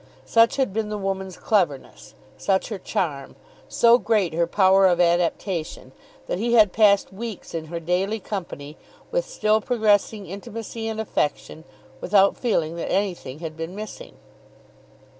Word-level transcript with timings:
Such 0.25 0.55
had 0.55 0.73
been 0.73 0.89
the 0.89 0.97
woman's 0.97 1.37
cleverness, 1.37 2.15
such 2.35 2.69
her 2.69 2.79
charm, 2.79 3.35
so 3.67 3.99
great 3.99 4.33
her 4.33 4.47
power 4.47 4.87
of 4.87 4.99
adaptation, 4.99 5.91
that 6.25 6.39
he 6.39 6.53
had 6.55 6.73
passed 6.73 7.13
weeks 7.13 7.53
in 7.53 7.65
her 7.65 7.79
daily 7.79 8.19
company, 8.19 8.77
with 9.11 9.25
still 9.29 9.61
progressing 9.61 10.25
intimacy 10.25 10.87
and 10.87 10.99
affection, 10.99 11.65
without 11.99 12.35
feeling 12.35 12.77
that 12.77 12.91
anything 12.91 13.41
had 13.41 13.55
been 13.55 13.75
missing. 13.75 14.15